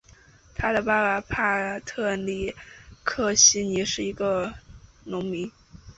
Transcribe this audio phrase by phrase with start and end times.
[0.55, 2.55] 他的爸爸帕特里
[3.03, 4.51] 克希尼是一个
[5.03, 5.51] 农民。